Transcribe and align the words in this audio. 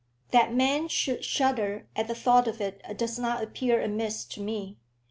That 0.31 0.51
man 0.51 0.87
should 0.87 1.23
shudder 1.23 1.85
at 1.95 2.07
the 2.07 2.15
thought 2.15 2.47
of 2.47 2.59
it 2.59 2.81
does 2.97 3.19
not 3.19 3.43
appear 3.43 3.79
amiss 3.79 4.25
to 4.25 4.41
me. 4.41 4.77